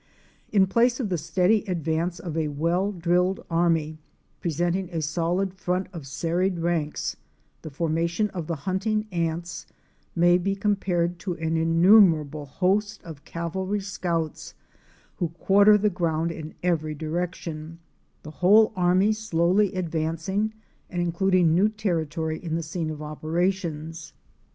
In 0.51 0.65
place 0.65 0.99
of 0.99 1.09
the 1.09 1.17
steady 1.19 1.63
advance 1.67 2.17
of 2.17 2.35
a 2.35 2.47
well 2.47 2.91
drilled 2.91 3.45
army, 3.51 3.99
pre 4.41 4.49
senting 4.49 4.91
a 4.91 4.99
solid 4.99 5.53
front 5.53 5.89
of 5.93 6.07
serried 6.07 6.57
ranks, 6.57 7.17
the 7.61 7.69
formation 7.69 8.31
of 8.31 8.47
the 8.47 8.55
hunting 8.55 9.05
ants 9.11 9.67
may 10.15 10.39
be 10.39 10.55
compared 10.55 11.19
to 11.19 11.33
an 11.35 11.55
innumerable 11.55 12.47
host 12.47 13.03
of 13.03 13.23
cavalry 13.25 13.79
scouts 13.79 14.55
who 15.17 15.29
quarter 15.29 15.77
the 15.77 15.91
ground 15.91 16.31
in 16.31 16.55
every 16.63 16.95
direction, 16.95 17.77
the 18.23 18.31
whole 18.31 18.73
army 18.75 19.13
slowly 19.13 19.75
advancing 19.75 20.51
and 20.89 20.99
including 20.99 21.53
new 21.53 21.69
terri 21.69 22.09
tory 22.09 22.43
in 22.43 22.55
the 22.55 22.63
scene 22.63 22.89
of 22.89 23.03
operations. 23.03 24.13